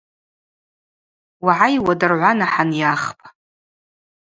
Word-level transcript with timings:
Угӏай 1.45 1.75
уадыргӏвана 1.85 2.45
хӏанйахпӏ. 2.53 3.25